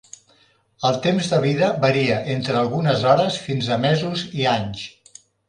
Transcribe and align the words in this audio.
El 0.87 0.95
temps 1.03 1.27
de 1.33 1.39
vida 1.43 1.69
varia 1.83 2.15
entre 2.37 2.57
algunes 2.63 3.05
hores 3.11 3.39
fins 3.45 3.71
a 3.77 3.79
mesos 3.85 4.27
i 4.41 4.51
anys. 4.57 4.85